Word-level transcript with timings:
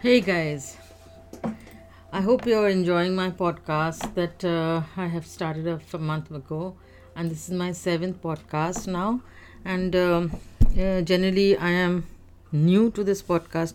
Hey 0.00 0.20
guys, 0.20 0.76
I 2.12 2.20
hope 2.20 2.46
you're 2.46 2.68
enjoying 2.68 3.16
my 3.16 3.30
podcast 3.30 4.14
that 4.14 4.44
uh, 4.44 4.82
I 4.96 5.06
have 5.08 5.26
started 5.26 5.66
a 5.66 5.98
month 5.98 6.30
ago, 6.30 6.76
and 7.16 7.28
this 7.28 7.48
is 7.48 7.54
my 7.56 7.72
seventh 7.72 8.22
podcast 8.22 8.86
now. 8.86 9.20
And 9.64 9.96
um, 9.96 10.30
uh, 10.78 11.00
generally, 11.00 11.56
I 11.56 11.70
am 11.70 12.06
new 12.52 12.92
to 12.92 13.02
this 13.02 13.20
podcast 13.20 13.74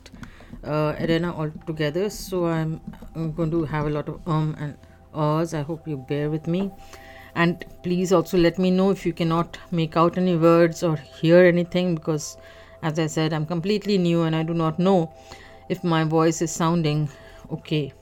uh, 0.63 0.95
arena 0.97 1.35
altogether, 1.35 2.09
so 2.09 2.45
I'm, 2.45 2.79
I'm 3.15 3.33
going 3.33 3.51
to 3.51 3.65
have 3.65 3.87
a 3.87 3.89
lot 3.89 4.07
of 4.07 4.25
um 4.25 4.55
and 4.57 4.77
ahs. 5.13 5.53
I 5.53 5.61
hope 5.63 5.85
you 5.85 5.97
bear 5.97 6.29
with 6.29 6.47
me. 6.47 6.71
And 7.35 7.65
please 7.83 8.13
also 8.13 8.37
let 8.37 8.57
me 8.57 8.71
know 8.71 8.91
if 8.91 9.05
you 9.05 9.11
cannot 9.11 9.57
make 9.71 9.97
out 9.97 10.17
any 10.17 10.37
words 10.37 10.83
or 10.83 10.95
hear 10.95 11.43
anything 11.43 11.95
because, 11.95 12.37
as 12.81 12.97
I 12.97 13.07
said, 13.07 13.33
I'm 13.33 13.45
completely 13.45 13.97
new 13.97 14.21
and 14.23 14.33
I 14.33 14.43
do 14.43 14.53
not 14.53 14.79
know 14.79 15.11
if 15.69 15.83
my 15.83 16.03
voice 16.03 16.41
is 16.41 16.51
sounding 16.51 17.09
okay. 17.51 17.93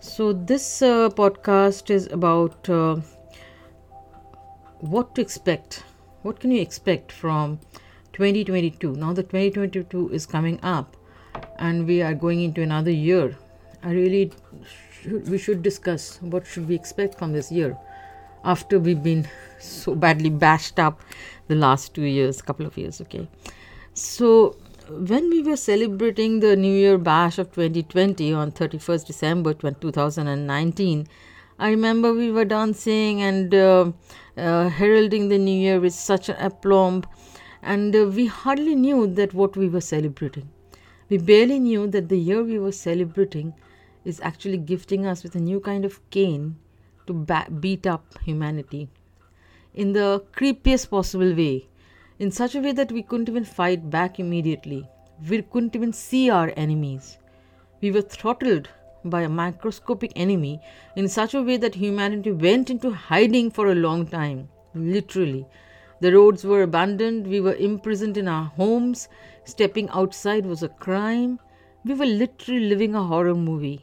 So, 0.00 0.32
this 0.32 0.82
uh, 0.82 1.10
podcast 1.10 1.90
is 1.90 2.06
about 2.08 2.68
uh, 2.68 2.96
what 4.80 5.14
to 5.14 5.20
expect. 5.20 5.84
What 6.22 6.40
can 6.40 6.50
you 6.50 6.60
expect 6.60 7.12
from 7.12 7.60
2022? 8.12 8.94
Now, 8.94 9.12
the 9.12 9.22
2022 9.22 10.10
is 10.10 10.26
coming 10.26 10.58
up 10.62 10.96
and 11.58 11.86
we 11.86 12.02
are 12.02 12.14
going 12.14 12.40
into 12.42 12.62
another 12.62 12.90
year. 12.90 13.36
I 13.82 13.92
really 13.92 14.32
should, 15.02 15.28
we 15.28 15.38
should 15.38 15.62
discuss 15.62 16.18
what 16.20 16.46
should 16.46 16.68
we 16.68 16.74
expect 16.74 17.18
from 17.18 17.32
this 17.32 17.50
year 17.50 17.76
after 18.44 18.78
we've 18.78 19.02
been 19.02 19.28
so 19.58 19.94
badly 19.94 20.30
bashed 20.30 20.78
up 20.78 21.00
the 21.48 21.54
last 21.54 21.94
two 21.94 22.02
years, 22.02 22.42
couple 22.42 22.66
of 22.66 22.76
years, 22.76 23.00
okay. 23.00 23.28
So, 23.94 24.56
when 24.98 25.30
we 25.30 25.42
were 25.42 25.56
celebrating 25.56 26.40
the 26.40 26.54
New 26.54 26.72
Year 26.72 26.98
bash 26.98 27.38
of 27.38 27.50
2020 27.52 28.32
on 28.32 28.52
31st 28.52 29.06
December 29.06 29.54
2019, 29.54 31.06
I 31.58 31.70
remember 31.70 32.12
we 32.12 32.30
were 32.30 32.44
dancing 32.44 33.22
and 33.22 33.54
uh, 33.54 33.92
uh, 34.36 34.68
heralding 34.68 35.28
the 35.28 35.38
New 35.38 35.58
Year 35.58 35.80
with 35.80 35.94
such 35.94 36.28
an 36.28 36.36
aplomb, 36.38 37.04
and 37.62 37.96
uh, 37.96 38.06
we 38.06 38.26
hardly 38.26 38.74
knew 38.74 39.06
that 39.06 39.32
what 39.32 39.56
we 39.56 39.68
were 39.68 39.80
celebrating. 39.80 40.50
We 41.08 41.18
barely 41.18 41.58
knew 41.58 41.86
that 41.86 42.08
the 42.08 42.18
year 42.18 42.42
we 42.42 42.58
were 42.58 42.72
celebrating 42.72 43.54
is 44.04 44.20
actually 44.20 44.58
gifting 44.58 45.06
us 45.06 45.22
with 45.22 45.34
a 45.34 45.40
new 45.40 45.60
kind 45.60 45.84
of 45.84 46.00
cane 46.10 46.56
to 47.06 47.14
ba- 47.14 47.48
beat 47.60 47.86
up 47.86 48.18
humanity 48.24 48.88
in 49.74 49.92
the 49.92 50.22
creepiest 50.36 50.90
possible 50.90 51.34
way, 51.34 51.66
in 52.18 52.30
such 52.30 52.54
a 52.54 52.60
way 52.60 52.72
that 52.72 52.92
we 52.92 53.02
couldn't 53.02 53.28
even 53.28 53.44
fight 53.44 53.90
back 53.90 54.18
immediately. 54.18 54.88
We 55.28 55.42
couldn't 55.42 55.76
even 55.76 55.92
see 55.92 56.30
our 56.30 56.52
enemies. 56.56 57.18
We 57.80 57.90
were 57.90 58.02
throttled 58.02 58.68
by 59.04 59.22
a 59.22 59.28
microscopic 59.28 60.12
enemy 60.16 60.60
in 60.96 61.08
such 61.08 61.34
a 61.34 61.42
way 61.42 61.56
that 61.58 61.74
humanity 61.74 62.32
went 62.32 62.70
into 62.70 62.90
hiding 62.92 63.50
for 63.50 63.66
a 63.66 63.74
long 63.74 64.06
time, 64.06 64.48
literally. 64.74 65.46
The 66.00 66.12
roads 66.12 66.44
were 66.44 66.62
abandoned, 66.62 67.26
we 67.26 67.40
were 67.40 67.54
imprisoned 67.54 68.16
in 68.16 68.28
our 68.28 68.44
homes, 68.44 69.08
stepping 69.44 69.88
outside 69.90 70.46
was 70.46 70.62
a 70.62 70.68
crime. 70.68 71.38
We 71.84 71.94
were 71.94 72.06
literally 72.06 72.60
living 72.60 72.94
a 72.94 73.02
horror 73.02 73.34
movie. 73.34 73.82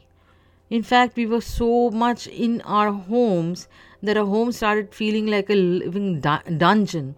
In 0.69 0.83
fact, 0.83 1.17
we 1.17 1.25
were 1.25 1.41
so 1.41 1.89
much 1.89 2.27
in 2.27 2.61
our 2.61 2.91
homes 2.94 3.67
that 4.02 4.17
our 4.17 4.25
home 4.25 4.52
started 4.52 4.94
feeling 4.94 5.27
like 5.27 5.50
a 5.50 5.55
living 5.55 6.22
du- 6.22 6.52
dungeon. 6.57 7.16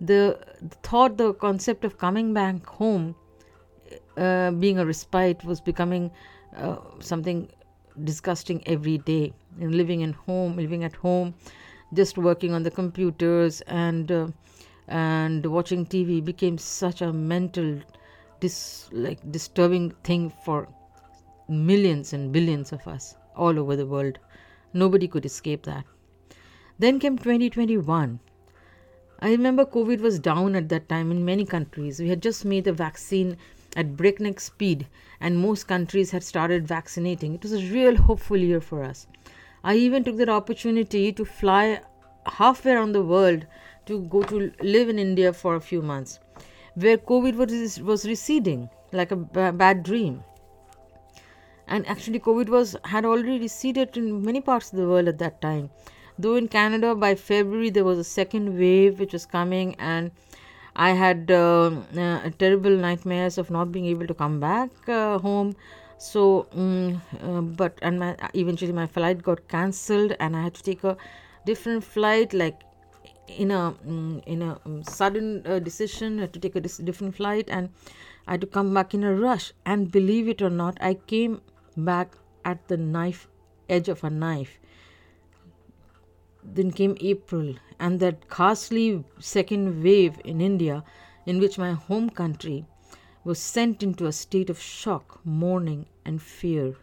The, 0.00 0.38
the 0.60 0.76
thought, 0.82 1.16
the 1.16 1.32
concept 1.34 1.84
of 1.84 1.98
coming 1.98 2.34
back 2.34 2.66
home, 2.66 3.14
uh, 4.16 4.50
being 4.50 4.78
a 4.78 4.86
respite, 4.86 5.44
was 5.44 5.60
becoming 5.60 6.10
uh, 6.56 6.76
something 7.00 7.48
disgusting 8.04 8.62
every 8.66 8.98
day. 8.98 9.32
And 9.60 9.74
living 9.74 10.02
in 10.02 10.12
home, 10.12 10.56
living 10.56 10.84
at 10.84 10.94
home, 10.94 11.34
just 11.94 12.18
working 12.18 12.52
on 12.52 12.62
the 12.62 12.70
computers 12.70 13.62
and 13.62 14.12
uh, 14.12 14.28
and 14.88 15.44
watching 15.46 15.84
TV 15.84 16.24
became 16.24 16.58
such 16.58 17.02
a 17.02 17.12
mental, 17.12 17.80
dis 18.40 18.88
like 18.92 19.18
disturbing 19.32 19.90
thing 20.04 20.30
for 20.44 20.68
millions 21.48 22.12
and 22.12 22.32
billions 22.32 22.72
of 22.72 22.86
us 22.86 23.16
all 23.34 23.58
over 23.58 23.76
the 23.76 23.86
world. 23.86 24.18
Nobody 24.72 25.08
could 25.08 25.24
escape 25.24 25.62
that. 25.64 25.84
Then 26.78 27.00
came 27.00 27.16
2021. 27.16 28.20
I 29.20 29.30
remember 29.30 29.64
COVID 29.64 30.00
was 30.00 30.18
down 30.18 30.54
at 30.54 30.68
that 30.68 30.88
time 30.88 31.10
in 31.10 31.24
many 31.24 31.44
countries. 31.44 32.00
We 32.00 32.08
had 32.08 32.22
just 32.22 32.44
made 32.44 32.66
a 32.66 32.72
vaccine 32.72 33.36
at 33.74 33.96
breakneck 33.96 34.40
speed, 34.40 34.86
and 35.20 35.38
most 35.38 35.66
countries 35.66 36.10
had 36.10 36.22
started 36.22 36.66
vaccinating. 36.66 37.34
It 37.34 37.42
was 37.42 37.52
a 37.52 37.72
real 37.72 37.96
hopeful 37.96 38.36
year 38.36 38.60
for 38.60 38.84
us. 38.84 39.06
I 39.64 39.74
even 39.76 40.04
took 40.04 40.16
that 40.16 40.28
opportunity 40.28 41.12
to 41.12 41.24
fly 41.24 41.80
halfway 42.26 42.72
around 42.72 42.92
the 42.92 43.02
world 43.02 43.46
to 43.86 44.00
go 44.00 44.22
to 44.22 44.52
live 44.60 44.88
in 44.88 44.98
India 44.98 45.32
for 45.32 45.54
a 45.54 45.60
few 45.60 45.82
months, 45.82 46.20
where 46.74 46.98
COVID 46.98 47.36
was, 47.36 47.80
was 47.80 48.06
receding 48.06 48.68
like 48.92 49.10
a 49.10 49.16
b- 49.16 49.50
bad 49.50 49.82
dream 49.82 50.22
and 51.68 51.86
actually 51.86 52.20
covid 52.20 52.48
was 52.48 52.76
had 52.84 53.04
already 53.04 53.38
receded 53.38 53.96
in 53.96 54.24
many 54.24 54.40
parts 54.40 54.72
of 54.72 54.78
the 54.78 54.88
world 54.88 55.08
at 55.08 55.18
that 55.18 55.40
time 55.40 55.68
though 56.18 56.34
in 56.36 56.48
canada 56.48 56.94
by 56.94 57.14
february 57.14 57.70
there 57.70 57.84
was 57.84 57.98
a 57.98 58.04
second 58.04 58.58
wave 58.58 59.00
which 59.00 59.12
was 59.12 59.26
coming 59.26 59.74
and 59.78 60.10
i 60.74 60.90
had 60.90 61.30
uh, 61.30 61.70
uh, 61.96 62.30
terrible 62.38 62.76
nightmares 62.76 63.38
of 63.38 63.50
not 63.50 63.72
being 63.72 63.86
able 63.86 64.06
to 64.06 64.14
come 64.14 64.38
back 64.40 64.70
uh, 64.88 65.18
home. 65.18 65.56
So 65.98 66.46
um, 66.52 67.54
but 67.56 67.78
and 67.80 67.98
my 67.98 68.14
eventually 68.34 68.72
my 68.78 68.86
flight 68.86 69.22
got 69.22 69.48
cancelled 69.48 70.12
and 70.20 70.36
i 70.36 70.42
had 70.42 70.52
to 70.58 70.62
take 70.62 70.84
a 70.84 70.94
different 71.46 71.84
flight 71.84 72.34
like 72.34 72.66
in 73.28 73.50
a 73.50 73.74
mm, 73.86 74.22
in 74.26 74.42
a 74.42 74.58
um, 74.64 74.82
sudden 74.82 75.42
uh, 75.46 75.58
decision 75.58 76.18
I 76.18 76.22
had 76.22 76.32
to 76.34 76.40
take 76.40 76.56
a 76.56 76.60
dis- 76.60 76.78
different 76.78 77.16
flight 77.16 77.48
and 77.48 77.70
I 78.26 78.32
had 78.32 78.40
to 78.42 78.46
come 78.46 78.72
back 78.74 78.94
in 78.94 79.04
a 79.04 79.14
rush. 79.14 79.52
And 79.64 79.90
believe 79.90 80.28
it 80.28 80.42
or 80.42 80.50
not 80.50 80.78
I 80.80 80.94
came 80.94 81.40
back 81.76 82.16
at 82.44 82.68
the 82.68 82.76
knife 82.76 83.28
edge 83.68 83.88
of 83.88 84.04
a 84.04 84.10
knife 84.10 84.58
then 86.54 86.70
came 86.70 86.96
April 87.00 87.54
and 87.78 88.00
that 88.00 88.28
ghastly 88.28 89.04
second 89.18 89.82
wave 89.82 90.18
in 90.24 90.40
India 90.40 90.82
in 91.26 91.38
which 91.38 91.58
my 91.58 91.72
home 91.72 92.08
country 92.08 92.64
was 93.24 93.38
sent 93.38 93.82
into 93.82 94.06
a 94.06 94.12
state 94.12 94.48
of 94.48 94.60
shock 94.60 95.20
mourning 95.24 95.86
and 96.04 96.22
fear 96.22 96.76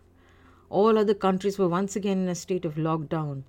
all 0.69 0.97
other 0.97 1.13
countries 1.13 1.57
were 1.57 1.69
once 1.69 1.95
again 1.95 2.23
in 2.23 2.29
a 2.29 2.35
state 2.35 2.65
of 2.65 2.75
lockdown 2.75 3.43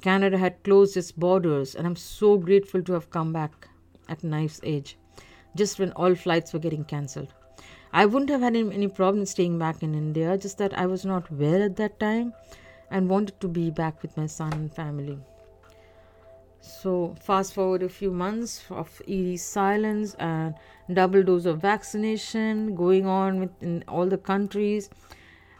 Canada 0.00 0.38
had 0.38 0.62
closed 0.62 0.96
its 0.96 1.10
borders, 1.10 1.74
and 1.74 1.84
I'm 1.84 1.96
so 1.96 2.38
grateful 2.38 2.82
to 2.82 2.92
have 2.92 3.10
come 3.10 3.32
back 3.32 3.68
at 4.08 4.22
knife's 4.22 4.60
edge, 4.62 4.96
just 5.56 5.80
when 5.80 5.90
all 5.92 6.14
flights 6.14 6.52
were 6.52 6.60
getting 6.60 6.84
cancelled. 6.84 7.34
I 7.92 8.06
wouldn't 8.06 8.30
have 8.30 8.42
had 8.42 8.54
any, 8.54 8.86
problem 8.86 9.26
staying 9.26 9.58
back 9.58 9.82
in 9.82 9.94
India, 9.96 10.38
just 10.38 10.58
that 10.58 10.78
I 10.78 10.86
was 10.86 11.04
not 11.04 11.32
well 11.32 11.62
at 11.62 11.76
that 11.76 11.98
time 11.98 12.32
and 12.90 13.10
wanted 13.10 13.40
to 13.40 13.48
be 13.48 13.70
back 13.70 14.00
with 14.00 14.16
my 14.16 14.26
son 14.26 14.52
and 14.52 14.72
family. 14.72 15.18
So, 16.60 17.14
fast 17.20 17.54
forward 17.54 17.82
a 17.82 17.88
few 17.88 18.10
months 18.10 18.64
of 18.70 19.00
eerie 19.06 19.36
silence 19.36 20.14
and 20.18 20.54
double 20.92 21.22
dose 21.22 21.46
of 21.46 21.60
vaccination 21.60 22.74
going 22.74 23.06
on 23.06 23.40
with 23.40 23.62
in 23.62 23.84
all 23.88 24.06
the 24.06 24.18
countries, 24.18 24.90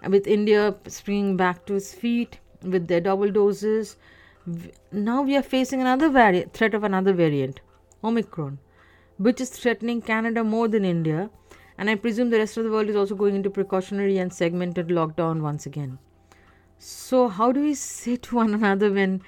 with 0.06 0.26
India 0.26 0.74
springing 0.86 1.36
back 1.36 1.64
to 1.66 1.74
its 1.74 1.94
feet 1.94 2.38
with 2.62 2.88
their 2.88 3.00
double 3.00 3.30
doses. 3.30 3.96
Now 4.92 5.22
we 5.22 5.36
are 5.36 5.42
facing 5.42 5.80
another 5.80 6.08
variant 6.08 6.52
threat 6.52 6.74
of 6.74 6.84
another 6.84 7.12
variant 7.12 7.60
omicron 8.02 8.58
which 9.18 9.40
is 9.40 9.50
threatening 9.50 10.00
canada 10.00 10.44
more 10.44 10.68
than 10.68 10.84
india. 10.84 11.30
And 11.76 11.90
i 11.90 11.94
presume 11.94 12.30
the 12.30 12.38
rest 12.38 12.56
of 12.56 12.64
the 12.64 12.70
world 12.70 12.88
is 12.88 12.96
also 12.96 13.14
going 13.14 13.36
into 13.36 13.50
precautionary 13.50 14.18
and 14.18 14.32
segmented 14.32 14.88
lockdown 14.88 15.42
once 15.42 15.66
again. 15.66 15.98
So 16.78 17.28
how 17.28 17.52
do 17.52 17.60
we 17.60 17.74
say 17.74 18.16
to 18.28 18.36
one 18.36 18.54
another 18.54 18.92
when 18.92 19.22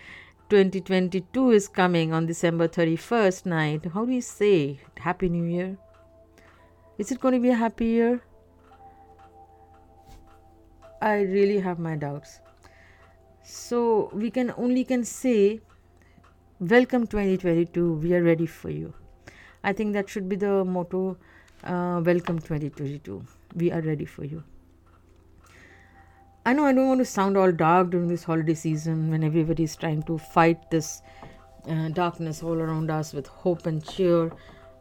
2022 0.50 1.50
is 1.52 1.68
coming 1.68 2.12
on 2.12 2.26
december 2.26 2.66
31st 2.66 3.46
night. 3.46 3.84
How 3.94 4.04
do 4.04 4.10
we 4.10 4.20
say 4.20 4.80
happy 4.98 5.28
new 5.28 5.44
year? 5.44 5.78
Is 6.98 7.12
it 7.12 7.20
going 7.20 7.34
to 7.34 7.40
be 7.40 7.50
a 7.50 7.54
happy 7.54 7.86
year? 7.86 8.20
I 11.00 11.20
really 11.20 11.60
have 11.60 11.78
my 11.78 11.94
doubts. 11.94 12.40
So 13.44 14.10
we 14.12 14.28
can 14.28 14.52
only 14.56 14.82
can 14.82 15.04
say 15.04 15.60
welcome 16.58 17.06
2022 17.06 17.92
we 18.02 18.14
are 18.16 18.22
ready 18.24 18.46
for 18.46 18.70
you. 18.70 18.92
I 19.62 19.72
think 19.72 19.92
that 19.92 20.08
should 20.08 20.28
be 20.28 20.34
the 20.34 20.64
motto 20.64 21.16
uh, 21.62 22.02
welcome 22.04 22.40
2022 22.40 23.24
we 23.54 23.70
are 23.70 23.82
ready 23.82 24.04
for 24.04 24.24
you 24.24 24.42
i 26.46 26.52
know 26.52 26.64
i 26.64 26.72
don't 26.72 26.88
want 26.88 27.00
to 27.00 27.04
sound 27.04 27.36
all 27.36 27.52
dark 27.52 27.90
during 27.90 28.08
this 28.08 28.24
holiday 28.24 28.54
season 28.54 29.10
when 29.10 29.22
everybody 29.24 29.64
is 29.64 29.76
trying 29.76 30.02
to 30.02 30.18
fight 30.18 30.70
this 30.70 31.02
uh, 31.68 31.88
darkness 31.88 32.42
all 32.42 32.58
around 32.58 32.90
us 32.90 33.12
with 33.12 33.26
hope 33.26 33.66
and 33.66 33.84
cheer 33.84 34.30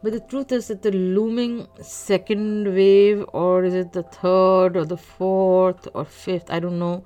But 0.02 0.12
the 0.12 0.20
truth 0.20 0.50
is 0.50 0.68
that 0.68 0.80
the 0.82 0.92
looming 0.92 1.66
second 1.82 2.74
wave, 2.74 3.24
or 3.34 3.64
is 3.64 3.74
it 3.74 3.92
the 3.92 4.02
third, 4.02 4.76
or 4.76 4.84
the 4.86 4.96
fourth, 4.96 5.88
or 5.94 6.04
fifth, 6.06 6.50
I 6.50 6.60
don't 6.60 6.78
know, 6.78 7.04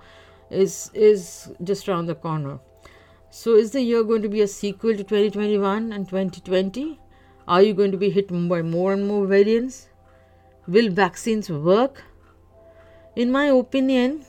is 0.51 0.91
is 0.95 1.25
just 1.71 1.89
around 1.89 2.07
the 2.07 2.15
corner. 2.15 2.61
So, 3.31 3.57
is 3.57 3.73
the 3.73 3.83
year 3.83 4.05
going 4.05 4.23
to 4.23 4.29
be 4.29 4.43
a 4.43 4.47
sequel 4.47 4.93
to 4.93 5.03
2021 5.03 5.93
and 5.93 6.09
2020? 6.09 7.01
Are 7.49 7.63
you 7.63 7.75
going 7.75 7.91
to 7.91 7.99
be 8.05 8.11
hit 8.11 8.31
by 8.53 8.63
more 8.63 8.93
and 8.93 9.09
more 9.09 9.27
variants? 9.27 9.89
Will 10.69 10.91
vaccines 11.01 11.51
work? 11.51 12.05
In 13.17 13.33
my 13.33 13.47
opinion, 13.47 14.25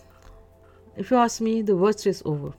if 0.97 1.11
you 1.11 1.17
ask 1.17 1.41
me, 1.41 1.61
the 1.61 1.75
worst 1.75 2.07
is 2.07 2.21
over. 2.25 2.53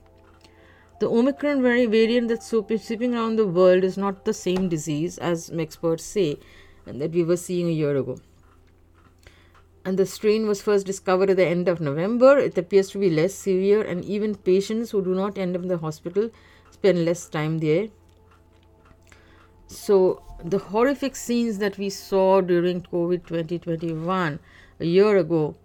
The 0.99 1.09
Omicron 1.09 1.61
variant 1.61 2.27
that's 2.27 2.47
sweeping 2.47 3.13
around 3.13 3.35
the 3.35 3.45
world 3.45 3.83
is 3.83 3.97
not 3.97 4.25
the 4.25 4.33
same 4.33 4.67
disease 4.67 5.17
as 5.19 5.51
experts 5.51 6.03
say 6.03 6.37
and 6.87 6.99
that 7.01 7.11
we 7.11 7.23
were 7.23 7.37
seeing 7.37 7.67
a 7.67 7.71
year 7.71 7.95
ago. 7.95 8.17
And 9.85 9.97
the 9.97 10.05
strain 10.05 10.47
was 10.47 10.61
first 10.61 10.85
discovered 10.85 11.29
at 11.29 11.37
the 11.37 11.45
end 11.45 11.67
of 11.67 11.79
November. 11.79 12.37
It 12.37 12.57
appears 12.57 12.89
to 12.91 12.97
be 12.97 13.09
less 13.09 13.33
severe, 13.33 13.81
and 13.81 14.03
even 14.03 14.35
patients 14.35 14.91
who 14.91 15.03
do 15.03 15.13
not 15.13 15.37
end 15.37 15.55
up 15.55 15.61
in 15.61 15.67
the 15.69 15.77
hospital 15.77 16.29
spend 16.71 17.05
less 17.05 17.29
time 17.29 17.59
there. 17.59 17.87
So, 19.67 20.23
the 20.43 20.57
horrific 20.57 21.15
scenes 21.15 21.57
that 21.59 21.77
we 21.77 21.89
saw 21.89 22.41
during 22.41 22.81
COVID 22.81 23.27
2021 23.27 24.39
a 24.79 24.85
year 24.85 25.17
ago, 25.17 25.55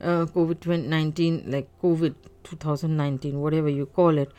uh, 0.00 0.26
COVID 0.26 0.86
19, 0.86 1.44
like 1.46 1.68
COVID 1.82 2.14
2019, 2.44 3.40
whatever 3.40 3.68
you 3.68 3.86
call 3.86 4.18
it, 4.18 4.30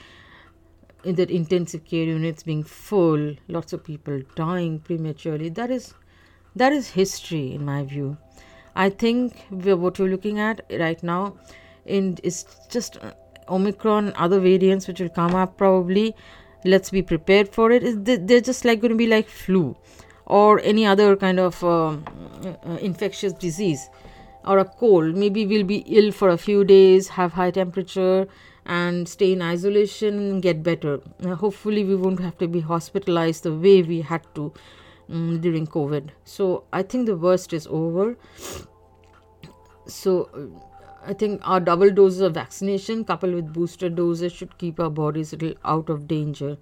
in 1.03 1.15
that 1.15 1.31
intensive 1.31 1.85
care 1.85 2.05
units 2.05 2.43
being 2.43 2.63
full, 2.63 3.35
lots 3.47 3.73
of 3.73 3.83
people 3.83 4.21
dying 4.35 4.79
prematurely. 4.79 5.49
That 5.49 5.71
is 5.71 5.93
that 6.55 6.73
is 6.73 6.89
history 6.89 7.53
in 7.53 7.65
my 7.65 7.83
view. 7.83 8.17
I 8.75 8.89
think 8.89 9.45
what 9.49 9.99
you're 9.99 10.09
looking 10.09 10.39
at 10.39 10.61
right 10.71 11.01
now 11.01 11.37
in 11.85 12.17
is 12.23 12.45
just 12.69 12.97
uh, 12.97 13.11
Omicron, 13.49 14.13
other 14.15 14.39
variants 14.39 14.87
which 14.87 14.99
will 14.99 15.09
come 15.09 15.35
up 15.35 15.57
probably. 15.57 16.15
Let's 16.65 16.89
be 16.89 17.01
prepared 17.01 17.49
for 17.49 17.71
it. 17.71 18.05
They're 18.05 18.41
just 18.41 18.65
like 18.65 18.81
going 18.81 18.91
to 18.91 18.97
be 18.97 19.07
like 19.07 19.29
flu 19.29 19.75
or 20.25 20.59
any 20.59 20.85
other 20.85 21.15
kind 21.15 21.39
of 21.39 21.63
um, 21.63 22.03
uh, 22.43 22.77
infectious 22.81 23.33
disease 23.33 23.89
or 24.47 24.59
a 24.59 24.65
cold. 24.65 25.15
Maybe 25.15 25.45
we'll 25.45 25.65
be 25.65 25.79
ill 26.01 26.11
for 26.11 26.29
a 26.29 26.37
few 26.37 26.63
days, 26.63 27.09
have 27.09 27.33
high 27.33 27.51
temperature, 27.51 28.27
and 28.65 29.07
stay 29.07 29.33
in 29.33 29.41
isolation 29.41 30.17
and 30.19 30.41
get 30.41 30.63
better. 30.63 30.99
Uh, 31.23 31.35
hopefully, 31.35 31.83
we 31.83 31.95
won't 31.95 32.19
have 32.19 32.37
to 32.39 32.47
be 32.47 32.59
hospitalized 32.59 33.43
the 33.43 33.53
way 33.53 33.81
we 33.81 34.01
had 34.01 34.25
to 34.35 34.53
um, 35.09 35.39
during 35.41 35.67
COVID. 35.67 36.09
So, 36.23 36.63
I 36.73 36.83
think 36.83 37.05
the 37.05 37.15
worst 37.15 37.53
is 37.53 37.67
over. 37.67 38.17
So, 39.85 40.29
I 41.05 41.13
think 41.13 41.41
our 41.45 41.61
double 41.61 41.89
doses 41.89 42.19
of 42.19 42.33
vaccination 42.33 43.05
coupled 43.05 43.33
with 43.33 43.53
booster 43.53 43.89
doses 43.89 44.33
should 44.33 44.57
keep 44.57 44.79
our 44.79 44.89
bodies 44.89 45.31
a 45.31 45.37
little 45.37 45.57
out 45.63 45.89
of 45.89 46.07
danger. 46.07 46.57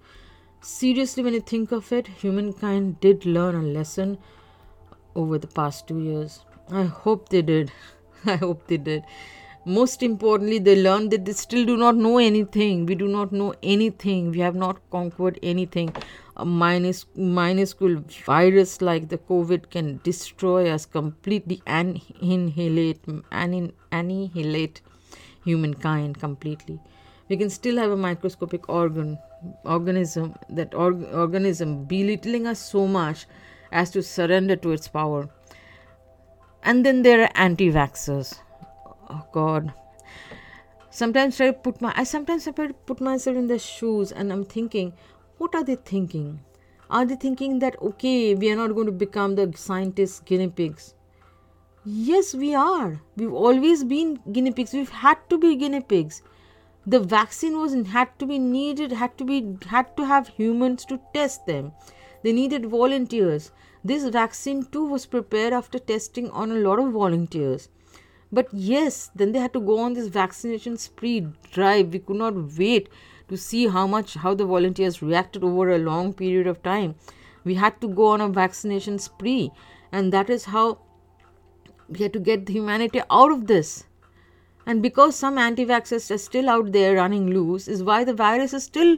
Seriously, 0.60 1.22
when 1.22 1.34
you 1.34 1.40
think 1.40 1.72
of 1.72 1.92
it, 1.92 2.06
humankind 2.06 3.00
did 3.00 3.26
learn 3.26 3.56
a 3.56 3.62
lesson 3.62 4.18
over 5.16 5.38
the 5.38 5.48
past 5.48 5.88
two 5.88 5.98
years. 5.98 6.44
I 6.70 6.82
hope 6.84 7.28
they 7.28 7.42
did. 7.42 7.70
I 8.26 8.36
hope 8.36 8.66
they 8.66 8.76
did. 8.76 9.04
Most 9.64 10.02
importantly 10.02 10.58
they 10.58 10.80
learn 10.80 11.08
that 11.10 11.24
they 11.24 11.32
still 11.32 11.64
do 11.64 11.76
not 11.76 11.96
know 11.96 12.18
anything. 12.18 12.86
We 12.86 12.94
do 12.96 13.06
not 13.06 13.32
know 13.32 13.54
anything. 13.62 14.30
We 14.32 14.40
have 14.40 14.54
not 14.56 14.80
conquered 14.90 15.38
anything. 15.42 15.94
A 16.36 16.44
minus 16.44 17.06
minuscule 17.14 18.02
virus 18.26 18.82
like 18.82 19.08
the 19.08 19.18
covid 19.18 19.70
can 19.70 20.00
destroy 20.02 20.68
us 20.70 20.86
completely 20.86 21.62
and 21.66 22.00
annihilate 22.20 23.00
annihilate 23.32 24.82
humankind 25.44 26.18
completely. 26.18 26.80
We 27.28 27.36
can 27.36 27.50
still 27.50 27.76
have 27.78 27.90
a 27.90 27.96
microscopic 27.96 28.68
organ 28.68 29.18
organism 29.64 30.34
that 30.50 30.74
org- 30.74 31.08
organism 31.12 31.84
belittling 31.84 32.46
us 32.46 32.58
so 32.58 32.86
much 32.86 33.26
as 33.72 33.90
to 33.92 34.02
surrender 34.02 34.56
to 34.56 34.72
its 34.72 34.88
power 34.88 35.28
and 36.66 36.84
then 36.84 37.02
there 37.02 37.22
are 37.22 37.30
anti-vaxxers. 37.36 38.40
Oh 39.08 39.24
god. 39.32 39.72
Sometimes 40.90 41.36
to 41.36 41.52
put 41.52 41.80
my 41.80 41.92
i 41.96 42.04
sometimes 42.04 42.44
to 42.44 42.52
put 42.90 43.00
myself 43.00 43.36
in 43.36 43.46
their 43.46 43.62
shoes 43.64 44.12
and 44.12 44.32
i'm 44.32 44.44
thinking 44.44 44.92
what 45.38 45.54
are 45.54 45.62
they 45.62 45.76
thinking? 45.76 46.40
Are 46.88 47.04
they 47.04 47.16
thinking 47.16 47.58
that 47.60 47.76
okay 47.88 48.34
we 48.34 48.50
are 48.50 48.56
not 48.56 48.74
going 48.74 48.86
to 48.86 49.00
become 49.02 49.34
the 49.36 49.52
scientists 49.56 50.20
guinea 50.30 50.48
pigs? 50.48 50.94
Yes 51.84 52.34
we 52.34 52.54
are. 52.54 53.00
We've 53.16 53.32
always 53.32 53.84
been 53.84 54.18
guinea 54.32 54.52
pigs. 54.52 54.72
We've 54.72 54.96
had 55.04 55.18
to 55.30 55.38
be 55.38 55.54
guinea 55.56 55.82
pigs. 55.82 56.22
The 56.86 57.00
vaccine 57.00 57.58
was 57.58 57.76
had 57.98 58.18
to 58.18 58.26
be 58.26 58.40
needed 58.40 58.96
had 59.04 59.16
to 59.18 59.30
be 59.32 59.38
had 59.76 59.96
to 59.98 60.10
have 60.14 60.34
humans 60.40 60.84
to 60.86 61.00
test 61.14 61.46
them. 61.46 61.72
They 62.24 62.32
needed 62.32 62.66
volunteers 62.74 63.52
this 63.88 64.04
vaccine 64.20 64.64
too 64.64 64.84
was 64.86 65.06
prepared 65.06 65.52
after 65.52 65.78
testing 65.78 66.30
on 66.30 66.52
a 66.52 66.62
lot 66.68 66.78
of 66.78 66.92
volunteers 66.92 67.68
but 68.32 68.48
yes, 68.52 69.10
then 69.14 69.32
they 69.32 69.38
had 69.38 69.52
to 69.52 69.60
go 69.60 69.78
on 69.78 69.94
this 69.94 70.08
vaccination 70.08 70.76
spree 70.76 71.26
drive. 71.52 71.92
We 71.92 72.00
could 72.00 72.16
not 72.16 72.34
wait 72.58 72.88
to 73.28 73.36
see 73.36 73.68
how 73.68 73.86
much 73.86 74.14
how 74.14 74.34
the 74.34 74.44
volunteers 74.44 75.00
reacted 75.02 75.44
over 75.44 75.70
a 75.70 75.78
long 75.78 76.12
period 76.12 76.46
of 76.46 76.62
time. 76.62 76.96
We 77.44 77.54
had 77.54 77.80
to 77.80 77.88
go 77.88 78.06
on 78.08 78.20
a 78.20 78.28
vaccination 78.28 78.98
spree, 78.98 79.52
and 79.92 80.12
that 80.12 80.28
is 80.28 80.46
how 80.46 80.78
we 81.88 82.00
had 82.00 82.12
to 82.14 82.18
get 82.18 82.48
humanity 82.48 83.00
out 83.10 83.30
of 83.30 83.46
this. 83.46 83.84
And 84.66 84.82
because 84.82 85.14
some 85.14 85.38
anti 85.38 85.64
vaxxers 85.64 86.10
are 86.10 86.18
still 86.18 86.50
out 86.50 86.72
there 86.72 86.96
running 86.96 87.30
loose, 87.30 87.68
is 87.68 87.84
why 87.84 88.02
the 88.02 88.14
virus 88.14 88.52
is 88.52 88.64
still 88.64 88.96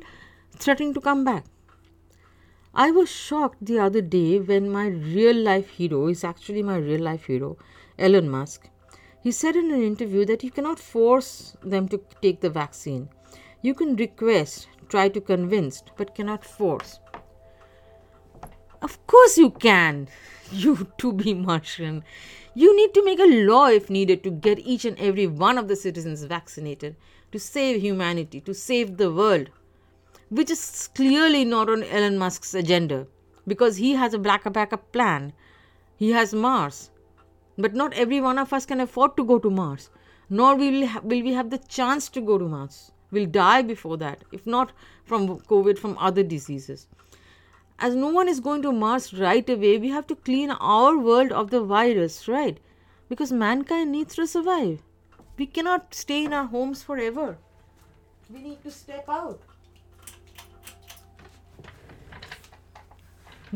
threatening 0.56 0.94
to 0.94 1.00
come 1.02 1.24
back. 1.24 1.44
I 2.74 2.90
was 2.90 3.08
shocked 3.08 3.64
the 3.64 3.78
other 3.78 4.02
day 4.02 4.38
when 4.38 4.70
my 4.70 4.86
real 4.86 5.36
life 5.36 5.70
hero 5.70 6.06
is 6.08 6.22
actually 6.22 6.62
my 6.62 6.76
real 6.76 7.00
life 7.00 7.24
hero, 7.24 7.56
Elon 7.98 8.28
Musk. 8.28 8.68
He 9.22 9.32
said 9.32 9.56
in 9.56 9.72
an 9.72 9.82
interview 9.82 10.24
that 10.26 10.44
you 10.44 10.50
cannot 10.50 10.78
force 10.78 11.56
them 11.62 11.88
to 11.88 12.00
take 12.20 12.40
the 12.40 12.50
vaccine. 12.50 13.08
You 13.62 13.74
can 13.74 13.96
request, 13.96 14.68
try 14.88 15.08
to 15.08 15.20
convince, 15.20 15.82
but 15.96 16.14
cannot 16.14 16.44
force. 16.44 17.00
Of 18.80 19.04
course 19.06 19.38
you 19.38 19.50
can. 19.50 20.08
You 20.50 20.88
to 20.96 21.12
be 21.12 21.34
Martian. 21.34 22.04
You 22.54 22.74
need 22.74 22.94
to 22.94 23.04
make 23.04 23.20
a 23.20 23.44
law 23.46 23.66
if 23.68 23.90
needed 23.90 24.22
to 24.22 24.30
get 24.30 24.58
each 24.60 24.86
and 24.86 24.98
every 24.98 25.26
one 25.26 25.58
of 25.58 25.68
the 25.68 25.76
citizens 25.76 26.24
vaccinated 26.24 26.96
to 27.32 27.38
save 27.38 27.82
humanity, 27.82 28.40
to 28.40 28.54
save 28.54 28.96
the 28.96 29.12
world, 29.12 29.50
which 30.30 30.50
is 30.50 30.88
clearly 30.94 31.44
not 31.44 31.70
on 31.70 31.82
Elon 31.82 32.18
Musk's 32.18 32.54
agenda 32.54 33.06
because 33.46 33.76
he 33.76 33.94
has 33.94 34.12
a 34.12 34.18
black 34.18 34.50
backup 34.52 34.92
plan. 34.92 35.32
He 35.96 36.10
has 36.12 36.34
Mars. 36.34 36.90
But 37.56 37.74
not 37.74 37.92
every 37.94 38.20
one 38.20 38.38
of 38.38 38.52
us 38.52 38.66
can 38.66 38.80
afford 38.80 39.16
to 39.16 39.24
go 39.24 39.38
to 39.38 39.50
Mars, 39.50 39.90
nor 40.30 40.54
will, 40.54 40.86
ha- 40.86 41.00
will 41.02 41.22
we 41.22 41.32
have 41.32 41.50
the 41.50 41.58
chance 41.58 42.08
to 42.10 42.20
go 42.20 42.38
to 42.38 42.46
Mars. 42.46 42.92
We'll 43.10 43.26
die 43.26 43.62
before 43.62 43.96
that, 43.96 44.22
if 44.30 44.46
not 44.46 44.70
from 45.04 45.40
COVID, 45.40 45.78
from 45.78 45.96
other 45.98 46.22
diseases. 46.22 46.86
As 47.80 47.94
no 47.94 48.08
one 48.08 48.28
is 48.28 48.38
going 48.38 48.62
to 48.62 48.72
Mars 48.72 49.14
right 49.14 49.48
away, 49.48 49.78
we 49.78 49.88
have 49.88 50.06
to 50.08 50.14
clean 50.14 50.50
our 50.50 50.98
world 50.98 51.32
of 51.32 51.50
the 51.50 51.62
virus, 51.62 52.28
right? 52.28 52.60
Because 53.08 53.32
mankind 53.32 53.90
needs 53.90 54.14
to 54.16 54.26
survive. 54.26 54.82
We 55.38 55.46
cannot 55.46 55.94
stay 55.94 56.24
in 56.24 56.32
our 56.32 56.46
homes 56.46 56.82
forever. 56.82 57.38
We 58.30 58.42
need 58.42 58.62
to 58.64 58.70
step 58.70 59.08
out. 59.08 59.40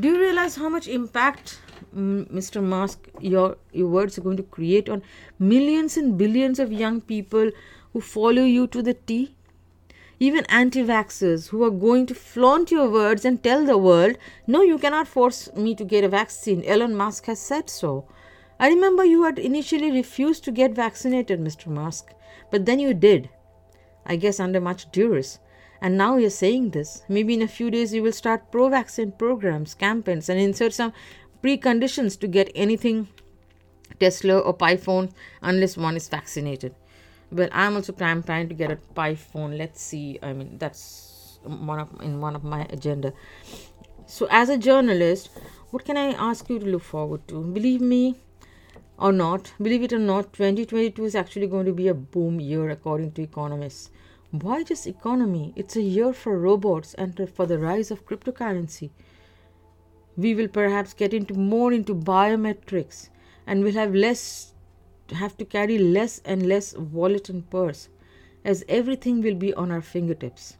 Do 0.01 0.09
you 0.09 0.19
realize 0.19 0.57
how 0.57 0.71
much 0.71 0.89
impact 0.89 1.61
mm, 1.95 2.27
Mr. 2.33 2.63
Musk, 2.63 3.11
your, 3.21 3.59
your 3.73 3.89
words 3.89 4.17
are 4.17 4.23
going 4.23 4.39
to 4.39 4.43
create 4.43 4.89
on 4.89 5.03
millions 5.39 5.99
and 5.99 6.17
billions 6.17 6.59
of 6.59 6.73
young 6.73 7.03
people 7.03 7.51
who 7.93 8.01
follow 8.01 8.43
you 8.43 8.67
to 8.69 8.81
the 8.81 8.95
T? 8.95 9.35
Even 10.19 10.47
anti 10.47 10.83
vaxxers 10.83 11.49
who 11.49 11.63
are 11.63 11.71
going 11.71 12.07
to 12.07 12.15
flaunt 12.15 12.71
your 12.71 12.89
words 12.89 13.27
and 13.27 13.43
tell 13.43 13.67
the 13.67 13.77
world, 13.77 14.17
no, 14.47 14.63
you 14.63 14.79
cannot 14.79 15.09
force 15.09 15.53
me 15.55 15.75
to 15.75 15.85
get 15.85 16.05
a 16.05 16.09
vaccine. 16.09 16.65
Elon 16.65 16.95
Musk 16.95 17.27
has 17.27 17.39
said 17.39 17.69
so. 17.69 18.07
I 18.59 18.69
remember 18.69 19.05
you 19.05 19.25
had 19.25 19.39
initially 19.39 19.91
refused 19.91 20.43
to 20.45 20.53
get 20.53 20.73
vaccinated, 20.75 21.39
Mr. 21.39 21.67
Musk, 21.67 22.15
but 22.51 22.65
then 22.65 22.79
you 22.79 22.95
did. 22.95 23.29
I 24.07 24.17
guess 24.17 24.41
under 24.41 24.61
much 24.61 24.91
duress. 24.91 25.39
And 25.83 25.99
now 25.99 26.17
you're 26.17 26.31
saying 26.31 26.71
this. 26.71 27.03
Maybe 27.09 27.35
in 27.35 27.43
a 27.43 27.49
few 27.49 27.69
days 27.69 27.93
you 27.93 28.05
will 28.05 28.13
start 28.13 28.53
pro 28.53 28.69
vaccine 28.69 29.11
programs, 29.11 29.75
campaigns, 29.75 30.29
and 30.29 30.39
insert 30.39 30.73
some 30.73 30.93
preconditions 31.43 32.19
to 32.21 32.29
get 32.29 32.53
anything 32.55 33.09
Tesla 33.99 34.39
or 34.39 34.57
PiPhone 34.57 35.11
unless 35.43 35.77
one 35.77 35.97
is 35.97 36.09
vaccinated. 36.09 36.77
Well, 37.33 37.49
I'm 37.51 37.75
also 37.75 37.93
trying, 37.93 38.23
trying 38.23 38.49
to 38.49 38.55
get 38.55 38.71
a 38.71 38.79
PiPhone. 38.95 39.59
Let's 39.59 39.83
see. 39.83 40.21
I 40.23 40.33
mean, 40.33 40.57
that's 40.59 41.41
one 41.43 41.81
of 41.81 41.89
in 42.01 42.21
one 42.21 42.37
of 42.37 42.45
my 42.45 42.65
agenda. 42.71 43.13
So, 44.07 44.29
as 44.31 44.51
a 44.51 44.57
journalist, 44.57 45.31
what 45.71 45.85
can 45.85 45.97
I 45.97 46.13
ask 46.13 46.49
you 46.49 46.61
to 46.61 46.67
look 46.67 46.83
forward 46.83 47.27
to? 47.27 47.43
Believe 47.43 47.81
me 47.81 48.21
or 48.99 49.11
not, 49.11 49.53
believe 49.61 49.83
it 49.83 49.93
or 49.93 49.99
not, 49.99 50.33
2022 50.33 51.05
is 51.05 51.17
actually 51.17 51.49
going 51.49 51.67
to 51.67 51.73
be 51.73 51.89
a 51.89 51.95
boom 51.95 52.39
year 52.39 52.71
according 52.71 53.13
to 53.13 53.23
economists. 53.23 53.91
Why 54.33 54.63
just 54.63 54.87
economy? 54.87 55.53
It's 55.57 55.77
a 55.77 55.83
year 55.83 56.15
for 56.15 56.39
robots 56.39 56.95
and 56.95 57.29
for 57.29 57.45
the 57.45 57.59
rise 57.59 57.91
of 57.91 58.07
cryptocurrency. 58.07 58.89
We 60.17 60.35
will 60.35 60.49
perhaps 60.49 60.95
get 60.95 61.13
into 61.13 61.35
more 61.35 61.71
into 61.71 61.95
biometrics 61.95 63.11
and 63.47 63.63
we'll 63.63 63.75
have 63.75 63.95
less 63.95 64.55
have 65.13 65.37
to 65.37 65.45
carry 65.45 65.77
less 65.77 66.23
and 66.25 66.47
less 66.47 66.75
wallet 66.75 67.29
and 67.29 67.49
purse 67.51 67.91
as 68.43 68.65
everything 68.71 69.21
will 69.21 69.35
be 69.35 69.53
on 69.53 69.71
our 69.71 69.83
fingertips. 69.83 70.57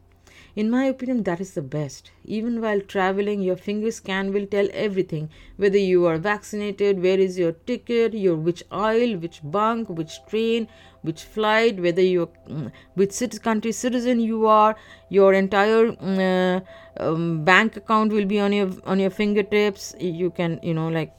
In 0.55 0.71
my 0.71 0.85
opinion, 0.85 1.23
that 1.23 1.41
is 1.41 1.55
the 1.55 1.63
best. 1.63 2.11
Even 2.27 2.61
while 2.61 2.81
traveling, 2.81 3.41
your 3.41 3.57
finger 3.57 3.91
scan 3.91 4.33
will 4.35 4.47
tell 4.47 4.69
everything 4.75 5.31
whether 5.57 5.79
you 5.79 6.05
are 6.05 6.19
vaccinated, 6.19 7.03
where 7.03 7.19
is 7.19 7.39
your 7.39 7.53
ticket, 7.53 8.13
your 8.13 8.37
which 8.37 8.63
aisle, 8.71 9.17
which 9.17 9.41
bunk, 9.43 9.89
which 9.89 10.19
train, 10.27 10.69
which 11.01 11.23
flight, 11.23 11.81
whether 11.81 12.03
you 12.03 12.29
mm, 12.49 12.71
which 12.95 13.43
country 13.43 13.73
citizen 13.73 14.21
you 14.21 14.47
are, 14.47 14.77
your 15.09 15.33
entire 15.33 15.93
mm, 15.93 16.21
uh, 16.21 17.03
um, 17.03 17.45
bank 17.45 17.77
account 17.77 18.13
will 18.13 18.27
be 18.27 18.39
on 18.39 18.53
your 18.53 18.71
on 18.85 19.01
your 19.01 19.11
fingertips. 19.11 19.95
You 19.99 20.31
can 20.31 20.61
you 20.63 20.75
know 20.75 20.89
like 20.89 21.15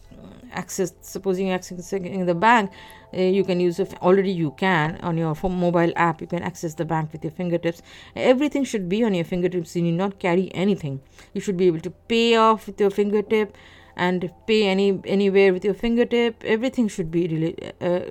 access 0.52 0.94
supposing 1.02 1.48
you're 1.48 1.58
accessing 1.58 2.26
the 2.28 2.36
bank 2.36 2.72
uh, 3.14 3.22
you 3.22 3.44
can 3.44 3.60
use 3.60 3.80
it 3.80 3.94
already 4.02 4.32
you 4.32 4.52
can 4.58 5.00
on 5.02 5.18
your 5.18 5.36
mobile 5.44 5.94
app. 5.96 6.22
You 6.22 6.28
can 6.28 6.44
access 6.44 6.74
the 6.74 6.86
bank 6.86 7.12
with 7.12 7.24
your 7.24 7.32
fingertips. 7.32 7.82
Everything 8.16 8.64
should 8.64 8.90
be 8.90 9.04
on 9.04 9.14
your 9.14 9.26
fingertips. 9.26 9.76
You 9.76 9.84
need 9.84 9.98
not 9.98 10.20
carry 10.20 10.54
anything. 10.54 11.02
You 11.34 11.42
should 11.42 11.58
be 11.58 11.68
able 11.68 11.82
to 11.82 11.90
pay 11.90 12.36
off 12.36 12.68
with 12.68 12.80
your 12.80 12.90
fingertip 12.90 13.56
and 13.96 14.32
pay 14.48 14.68
any 14.68 15.00
anywhere 15.06 15.54
with 15.54 15.64
your 15.66 15.74
fingertip. 15.74 16.44
Everything 16.44 16.88
should 16.88 17.12
be 17.12 17.28
really 17.28 17.56
uh, 17.82 18.02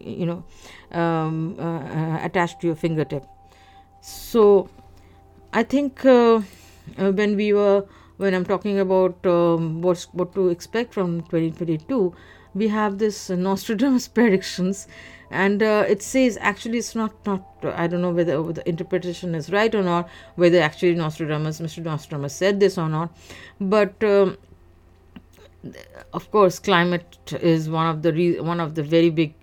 you 0.00 0.26
know 0.26 0.44
um, 0.92 1.56
uh, 1.58 1.62
uh 1.62 2.20
attached 2.22 2.60
to 2.60 2.66
your 2.66 2.76
fingertip. 2.76 3.24
So 4.00 4.68
i 5.52 5.62
think 5.62 6.04
uh, 6.04 6.40
uh, 6.98 7.10
when 7.12 7.34
we 7.34 7.52
were 7.52 7.86
when 8.18 8.34
I'm 8.34 8.44
talking 8.44 8.78
about 8.78 9.24
um, 9.26 9.80
what's 9.80 10.04
what 10.12 10.34
to 10.34 10.48
expect 10.48 10.92
from 10.92 11.20
2022, 11.22 12.14
we 12.54 12.68
have 12.68 12.98
this 12.98 13.30
Nostradamus 13.30 14.08
predictions, 14.18 14.86
and 15.30 15.62
uh, 15.62 15.84
it 15.88 16.02
says 16.02 16.38
actually 16.40 16.78
it's 16.78 16.94
not 16.94 17.14
not 17.26 17.42
I 17.62 17.86
don't 17.86 18.00
know 18.00 18.10
whether, 18.10 18.40
whether 18.42 18.62
the 18.62 18.68
interpretation 18.68 19.34
is 19.34 19.50
right 19.50 19.74
or 19.74 19.82
not, 19.82 20.08
whether 20.36 20.60
actually 20.60 20.94
Nostradamus, 20.94 21.60
Mr. 21.60 21.82
Nostradamus 21.82 22.34
said 22.34 22.60
this 22.60 22.78
or 22.78 22.88
not, 22.88 23.16
but. 23.60 24.02
Um, 24.02 24.38
of 26.12 26.30
course, 26.30 26.60
climate 26.60 27.18
is 27.40 27.68
one 27.68 27.86
of 27.88 28.02
the 28.02 28.12
re- 28.12 28.38
one 28.38 28.60
of 28.60 28.76
the 28.76 28.82
very 28.82 29.10
big 29.10 29.34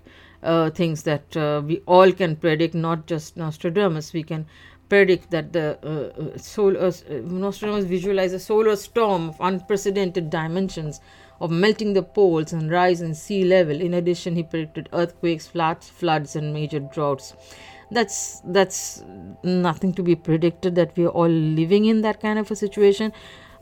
uh, 0.43 0.69
things 0.69 1.03
that 1.03 1.35
uh, 1.35 1.61
we 1.65 1.81
all 1.85 2.11
can 2.11 2.35
predict, 2.35 2.73
not 2.73 3.05
just 3.05 3.35
Nostradamus. 3.35 4.13
We 4.13 4.23
can 4.23 4.45
predict 4.87 5.31
that 5.31 5.51
the 5.51 5.77
uh, 5.83 6.21
uh 6.21 6.37
solar 6.37 6.79
uh, 6.87 6.93
Nostradamus 7.09 7.85
visualized 7.85 8.35
a 8.35 8.39
solar 8.39 8.75
storm 8.75 9.29
of 9.29 9.37
unprecedented 9.39 10.29
dimensions 10.29 11.01
of 11.41 11.51
melting 11.51 11.93
the 11.93 12.03
poles 12.03 12.53
and 12.53 12.71
rise 12.71 13.01
in 13.01 13.13
sea 13.13 13.43
level. 13.43 13.81
In 13.81 13.93
addition, 13.93 14.35
he 14.35 14.43
predicted 14.43 14.89
earthquakes, 14.93 15.47
floods, 15.47 15.89
floods, 15.89 16.35
and 16.35 16.53
major 16.53 16.79
droughts. 16.79 17.33
That's 17.91 18.41
that's 18.45 19.03
nothing 19.43 19.93
to 19.93 20.03
be 20.03 20.15
predicted. 20.15 20.75
That 20.75 20.95
we 20.97 21.05
are 21.05 21.09
all 21.09 21.29
living 21.29 21.85
in 21.85 22.01
that 22.01 22.21
kind 22.21 22.39
of 22.39 22.49
a 22.49 22.55
situation, 22.55 23.13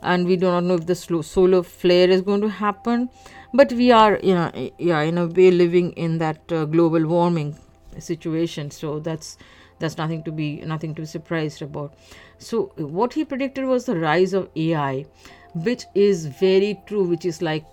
and 0.02 0.26
we 0.26 0.36
do 0.36 0.46
not 0.46 0.64
know 0.64 0.74
if 0.74 0.86
the 0.86 0.94
solar 0.94 1.62
flare 1.62 2.08
is 2.08 2.22
going 2.22 2.40
to 2.40 2.48
happen. 2.48 3.10
But 3.52 3.72
we 3.72 3.92
are, 3.92 4.18
you 4.22 4.34
know, 4.34 4.70
yeah, 4.78 5.00
in 5.02 5.18
a 5.18 5.26
way, 5.26 5.50
living 5.50 5.92
in 5.92 6.18
that 6.18 6.50
uh, 6.50 6.64
global 6.64 7.06
warming 7.06 7.56
situation. 7.98 8.70
So 8.70 8.98
that's 8.98 9.36
that's 9.78 9.98
nothing 9.98 10.22
to 10.24 10.32
be 10.32 10.60
nothing 10.62 10.94
to 10.94 11.02
be 11.02 11.06
surprised 11.06 11.62
about. 11.62 11.94
So 12.38 12.72
what 12.76 13.12
he 13.12 13.24
predicted 13.24 13.64
was 13.64 13.86
the 13.86 13.98
rise 13.98 14.32
of 14.32 14.48
ai 14.56 15.06
which 15.54 15.84
is 15.94 16.26
very 16.26 16.80
true 16.86 17.04
which 17.04 17.24
is 17.24 17.40
like 17.42 17.64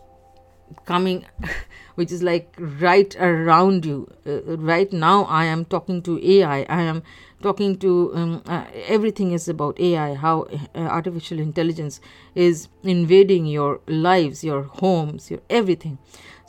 coming 0.86 1.26
which 1.96 2.12
is 2.12 2.24
like 2.24 2.56
right 2.60 3.16
around 3.20 3.86
you. 3.86 4.08
Uh, 4.26 4.58
right 4.58 4.92
now 4.94 5.24
i 5.26 5.46
am 5.46 5.66
talking 5.66 6.02
to 6.02 6.20
ai 6.24 6.66
i. 6.70 6.82
Am 6.82 7.04
talking 7.42 7.78
to 7.80 8.12
um, 8.16 8.44
uh, 8.46 8.66
everything 8.88 9.32
is 9.32 9.48
about 9.48 9.80
ai 9.80 10.14
how 10.14 10.44
uh, 10.76 10.80
artificial 10.80 11.40
intelligence 11.40 12.00
is 12.36 12.68
invading 12.84 13.46
your 13.48 13.80
lives 13.88 14.44
your 14.44 14.62
homes 14.64 15.32
your 15.32 15.40
everything 15.50 15.98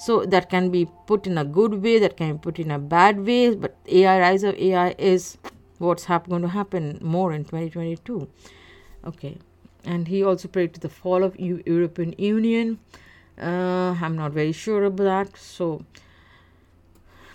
so 0.05 0.25
that 0.35 0.49
can 0.51 0.71
be 0.71 0.87
put 1.07 1.27
in 1.27 1.39
a 1.39 1.45
good 1.45 1.75
way 1.83 1.99
that 2.05 2.17
can 2.17 2.33
be 2.37 2.39
put 2.47 2.59
in 2.59 2.71
a 2.71 2.79
bad 2.79 3.25
way 3.27 3.55
but 3.55 3.77
ai 3.87 4.19
rise 4.21 4.43
of 4.43 4.55
ai 4.69 4.89
is 4.99 5.39
what's 5.79 6.05
hap- 6.05 6.29
going 6.29 6.43
to 6.43 6.49
happen 6.49 6.99
more 7.01 7.33
in 7.33 7.45
2022 7.45 8.29
okay. 9.05 9.37
And 9.85 10.07
he 10.07 10.23
also 10.23 10.49
predicted 10.49 10.83
the 10.83 10.89
fall 10.89 11.25
of 11.25 11.39
U- 11.41 11.63
european 11.67 12.15
union. 12.19 12.79
Uh, 13.41 13.97
i'm 14.01 14.17
not 14.17 14.33
very 14.33 14.53
sure 14.53 14.85
about 14.85 15.05
that. 15.05 15.37
So 15.37 15.85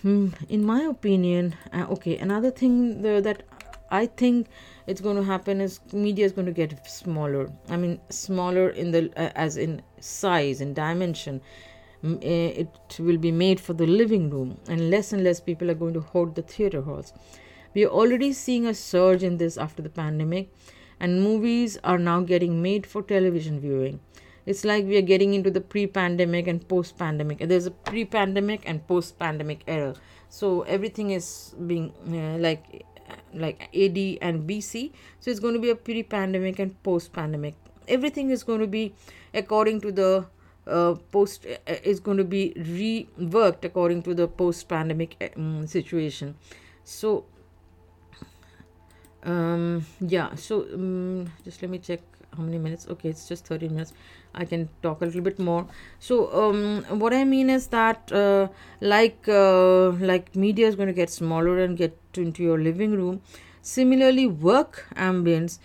hmm, 0.01 0.29
in 0.47 0.65
my 0.65 0.81
opinion 0.83 1.55
uh, 1.73 1.85
okay 1.95 2.17
another 2.17 2.51
thing 2.51 3.01
that 3.01 3.43
i 3.91 4.05
think 4.05 4.47
it's 4.85 5.01
going 5.01 5.17
to 5.17 5.23
happen 5.23 5.59
is 5.59 5.79
media 5.91 6.25
is 6.25 6.31
going 6.31 6.45
to 6.45 6.53
get 6.53 6.87
smaller. 6.87 7.49
I 7.69 7.75
mean 7.75 7.99
smaller 8.09 8.69
in 8.69 8.91
the 8.91 9.11
uh, 9.17 9.31
as 9.35 9.57
in 9.57 9.81
size 9.99 10.61
and 10.61 10.73
dimension 10.75 11.41
it 12.03 12.99
will 12.99 13.17
be 13.17 13.31
made 13.31 13.59
for 13.59 13.73
the 13.73 13.87
living 13.87 14.29
room, 14.29 14.57
and 14.67 14.89
less 14.89 15.13
and 15.13 15.23
less 15.23 15.39
people 15.39 15.71
are 15.71 15.75
going 15.75 15.93
to 15.93 16.01
hoard 16.01 16.35
the 16.35 16.41
theater 16.41 16.81
halls. 16.81 17.13
We 17.73 17.85
are 17.85 17.89
already 17.89 18.33
seeing 18.33 18.65
a 18.65 18.73
surge 18.73 19.23
in 19.23 19.37
this 19.37 19.57
after 19.57 19.81
the 19.81 19.89
pandemic, 19.89 20.51
and 20.99 21.21
movies 21.21 21.77
are 21.83 21.97
now 21.97 22.21
getting 22.21 22.61
made 22.61 22.85
for 22.85 23.01
television 23.01 23.59
viewing. 23.59 23.99
It's 24.45 24.63
like 24.63 24.85
we 24.85 24.97
are 24.97 25.01
getting 25.01 25.33
into 25.33 25.51
the 25.51 25.59
pre 25.59 25.87
pandemic 25.87 26.47
and 26.47 26.65
post 26.67 26.97
pandemic. 26.97 27.39
There's 27.39 27.65
a 27.65 27.71
pre 27.71 28.05
pandemic 28.05 28.63
and 28.65 28.85
post 28.87 29.19
pandemic 29.19 29.63
era. 29.67 29.93
So 30.29 30.61
everything 30.61 31.11
is 31.11 31.53
being 31.67 31.91
uh, 32.09 32.37
like 32.37 32.85
like 33.33 33.63
AD 33.75 33.97
and 34.21 34.47
BC. 34.49 34.91
So 35.19 35.31
it's 35.31 35.41
going 35.41 35.53
to 35.53 35.59
be 35.59 35.69
a 35.69 35.75
pre 35.75 36.03
pandemic 36.03 36.59
and 36.59 36.81
post 36.83 37.11
pandemic. 37.11 37.55
Everything 37.87 38.29
is 38.29 38.43
going 38.43 38.61
to 38.61 38.67
be 38.67 38.93
according 39.33 39.81
to 39.81 39.91
the 39.91 40.25
uh, 40.67 40.95
post 41.11 41.45
uh, 41.45 41.73
is 41.83 41.99
going 41.99 42.17
to 42.17 42.23
be 42.23 42.53
reworked 42.57 43.63
according 43.63 44.03
to 44.03 44.13
the 44.13 44.27
post 44.27 44.67
pandemic 44.67 45.33
um, 45.35 45.67
situation. 45.67 46.35
So 46.83 47.25
um 49.23 49.83
yeah 49.99 50.33
so 50.35 50.61
um, 50.73 51.25
just 51.43 51.61
let 51.61 51.71
me 51.71 51.79
check 51.79 52.01
how 52.35 52.43
many 52.43 52.57
minutes. 52.57 52.87
Okay 52.89 53.09
it's 53.09 53.27
just 53.27 53.45
30 53.47 53.69
minutes. 53.69 53.93
I 54.35 54.45
can 54.45 54.69
talk 54.83 55.01
a 55.01 55.05
little 55.05 55.21
bit 55.21 55.39
more. 55.39 55.67
So 55.99 56.31
um 56.41 56.99
what 56.99 57.13
i 57.13 57.23
mean 57.23 57.49
is 57.49 57.67
that 57.67 58.11
uh, 58.11 58.47
like 58.81 59.27
uh, 59.27 59.89
like 60.11 60.35
media 60.35 60.67
is 60.67 60.75
going 60.75 60.87
to 60.87 60.93
get 60.93 61.09
smaller 61.09 61.59
and 61.63 61.77
get 61.77 61.97
into 62.15 62.43
your 62.43 62.59
living 62.59 62.91
room. 62.91 63.21
Similarly 63.61 64.27
work 64.27 64.85
ambience 64.95 65.59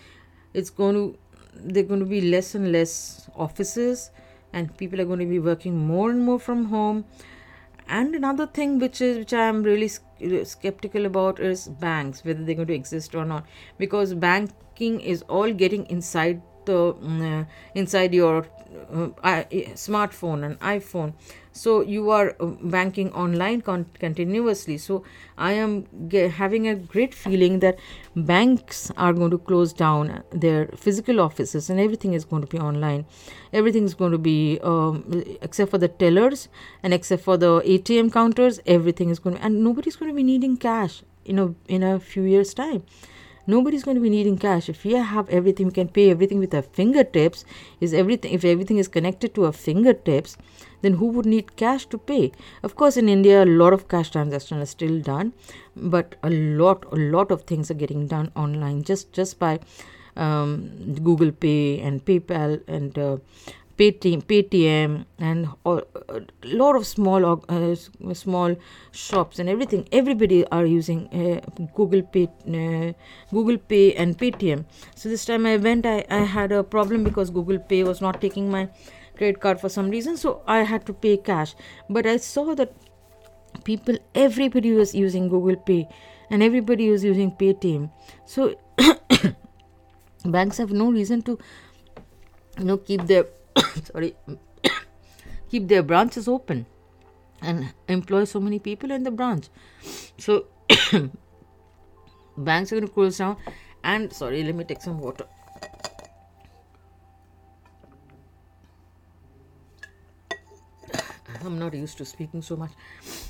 it's 0.54 0.71
going 0.71 0.94
to 0.94 1.18
they're 1.54 1.82
going 1.82 2.00
to 2.00 2.06
be 2.06 2.21
less 2.21 2.54
and 2.54 2.73
less 2.73 3.28
offices 3.37 4.11
and 4.52 4.76
people 4.76 5.00
are 5.00 5.04
going 5.04 5.18
to 5.21 5.26
be 5.26 5.38
working 5.38 5.78
more 5.78 6.11
and 6.11 6.25
more 6.25 6.38
from 6.38 6.66
home. 6.66 7.04
And 7.88 8.14
another 8.14 8.47
thing 8.47 8.78
which 8.78 9.00
is 9.00 9.18
which 9.18 9.32
i 9.32 9.44
am 9.52 9.62
really 9.62 9.90
uh, 9.90 10.44
skeptical 10.44 11.06
about 11.06 11.40
is 11.40 11.66
banks 11.68 12.25
whether 12.25 12.44
they're 12.44 12.54
going 12.54 12.68
to 12.68 12.75
exist 12.75 13.14
or 13.14 13.25
not. 13.25 13.44
Because 13.78 14.14
banking 14.14 15.00
is 15.00 15.23
all 15.23 15.52
getting 15.52 15.87
inside 15.87 16.42
uh, 16.69 17.45
inside 17.75 18.14
your 18.14 18.47
uh, 18.92 19.45
smartphone 19.75 20.45
and 20.45 20.59
iphone. 20.61 21.12
So 21.52 21.83
you 21.83 22.11
are 22.11 22.35
uh, 22.40 22.47
banking 22.47 23.12
online 23.12 23.61
con- 23.61 23.87
continuously. 23.99 24.78
So 24.78 25.04
i 25.37 25.52
am 25.52 25.87
ge- 26.09 26.31
having 26.33 26.69
a 26.69 26.75
great 26.75 27.14
feeling 27.14 27.61
that 27.61 27.78
banks 28.16 28.90
are 28.97 29.12
going 29.12 29.31
to 29.31 29.38
close 29.38 29.73
down 29.73 30.23
their 30.31 30.69
physical 30.76 31.21
offices 31.21 31.69
and 31.69 31.78
everything 31.78 32.14
is 32.14 32.25
going 32.25 32.42
to 32.42 32.49
be 32.49 32.59
online. 32.59 33.04
Everything 33.52 33.85
is 33.85 33.95
going 33.95 34.12
to 34.12 34.19
be 34.19 34.59
um, 34.62 35.23
except 35.42 35.71
for 35.71 35.78
the 35.78 35.88
tellers 35.88 36.49
and 36.83 36.95
except 36.95 37.23
for 37.23 37.37
the 37.37 37.61
atm 37.61 38.12
counters 38.12 38.61
everything 38.66 39.11
is 39.11 39.19
going 39.19 39.37
to 39.37 39.40
be, 39.40 39.47
and 39.47 39.62
nobody's 39.62 39.97
going 39.97 40.11
to 40.11 40.16
be 40.16 40.23
needing 40.23 40.57
cash 40.57 41.02
in 41.25 41.38
a 41.38 41.54
in 41.69 41.83
a 41.83 42.00
few 42.00 42.23
years 42.23 42.54
time 42.54 42.83
nobody's 43.46 43.82
going 43.82 43.96
to 43.96 44.00
be 44.00 44.11
needing 44.11 44.38
cash. 44.38 44.68
If 44.68 44.84
we 44.84 44.92
have 44.92 45.28
everything 45.28 45.66
we 45.66 45.72
can 45.72 45.88
pay 45.88 46.11
everything 46.11 46.38
with 46.38 46.54
our 46.54 46.62
fingertips. 46.62 47.44
Is 47.80 47.94
everything 47.94 48.32
if 48.32 48.44
everything 48.44 48.78
is 48.78 48.88
connected 48.88 49.34
to 49.34 49.46
our 49.46 49.52
fingertips 49.52 50.37
then 50.82 50.94
who 50.94 51.06
would 51.06 51.26
need 51.26 51.56
cash 51.56 51.87
to 51.87 51.99
pay? 51.99 52.32
Of 52.62 52.75
course 52.76 52.96
in 52.96 53.08
india 53.08 53.44
a 53.44 53.50
lot 53.62 53.72
of 53.72 53.88
cash 53.88 54.11
transactions 54.11 54.62
are 54.62 54.66
still 54.66 55.00
done 55.00 55.32
but 55.76 56.16
a 56.22 56.30
lot 56.30 56.84
a 56.92 56.96
lot 56.96 57.30
of 57.30 57.42
things 57.42 57.70
are 57.70 57.80
getting 57.82 58.06
done 58.06 58.30
online 58.34 58.82
just 58.82 59.12
just 59.12 59.38
by 59.38 59.58
um, 60.16 60.94
Google 61.02 61.32
Pay 61.32 61.80
and 61.80 62.04
PayPal 62.04 62.62
and 62.68 62.99
uh, 62.99 63.16
Paytm 63.76 65.04
and 65.18 65.48
a 65.64 65.80
lot 66.44 66.76
of 66.76 66.86
small 66.86 67.42
uh, 67.48 67.74
small 68.14 68.56
shops 68.92 69.38
and 69.38 69.48
everything. 69.48 69.88
Everybody 69.92 70.46
are 70.46 70.66
using 70.66 71.08
uh, 71.08 71.64
Google 71.74 72.02
Pay, 72.02 72.28
uh, 72.46 72.92
Google 73.30 73.58
Pay 73.58 73.94
and 73.94 74.18
Paytm. 74.18 74.64
So 74.94 75.08
this 75.08 75.24
time 75.24 75.46
I 75.46 75.56
went, 75.56 75.86
I, 75.86 76.04
I 76.10 76.18
had 76.18 76.52
a 76.52 76.62
problem 76.62 77.04
because 77.04 77.30
Google 77.30 77.58
Pay 77.58 77.84
was 77.84 78.00
not 78.00 78.20
taking 78.20 78.50
my 78.50 78.68
credit 79.16 79.40
card 79.40 79.60
for 79.60 79.68
some 79.68 79.90
reason, 79.90 80.16
so 80.16 80.42
I 80.46 80.62
had 80.62 80.86
to 80.86 80.92
pay 80.92 81.16
cash. 81.16 81.54
But 81.88 82.06
I 82.06 82.16
saw 82.16 82.54
that 82.54 82.72
people, 83.64 83.96
everybody 84.14 84.72
was 84.72 84.94
using 84.94 85.28
Google 85.28 85.56
Pay 85.56 85.88
and 86.30 86.42
everybody 86.42 86.90
was 86.90 87.04
using 87.04 87.30
Paytm. 87.30 87.90
So 88.26 88.54
banks 90.24 90.58
have 90.58 90.72
no 90.72 90.90
reason 90.90 91.22
to 91.22 91.38
you 92.58 92.64
know 92.64 92.76
keep 92.76 93.02
their 93.06 93.26
sorry. 93.92 94.16
Keep 95.50 95.68
their 95.68 95.82
branches 95.82 96.28
open 96.28 96.66
and 97.40 97.73
employ 97.88 98.25
so 98.25 98.40
many 98.40 98.59
people 98.59 98.90
in 98.90 99.02
the 99.02 99.11
branch. 99.11 99.49
So 100.18 100.47
banks 102.37 102.73
are 102.73 102.76
going 102.76 102.87
to 102.87 102.92
close 102.92 103.18
down. 103.18 103.37
And 103.85 104.12
sorry 104.12 104.42
let 104.44 104.54
me 104.54 104.64
take 104.64 104.80
some 104.82 104.99
water. 104.99 105.26
I'm 111.44 111.59
not 111.59 111.75
used 111.75 111.99
to 111.99 112.04
speaking 112.04 112.40
so 112.40 112.56
much. 112.56 112.71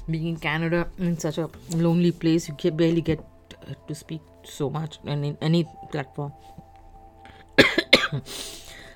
Being 0.09 0.26
in 0.26 0.37
canada 0.37 0.88
in 0.99 1.19
such 1.19 1.38
a 1.38 1.49
lonely 1.75 2.12
place 2.12 2.49
you 2.49 2.55
can 2.55 2.76
barely 2.76 3.00
get 3.00 3.21
uh, 3.67 3.75
to 3.88 3.95
speak 3.95 4.21
so 4.45 4.69
much 4.69 4.99
and 5.07 5.25
in 5.25 5.38
any 5.41 5.67
platform. 5.91 6.33